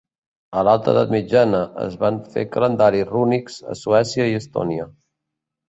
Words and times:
A 0.61 0.61
l'alta 0.67 0.89
edat 0.93 1.13
mitjana, 1.15 1.59
es 1.83 1.99
van 2.05 2.17
fer 2.37 2.47
calendaris 2.57 3.07
rúnics 3.13 3.61
a 3.77 3.81
Suècia 3.85 4.29
i 4.33 4.37
Estònia. 4.43 4.93